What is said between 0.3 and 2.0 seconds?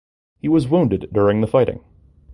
He was wounded during the fighting.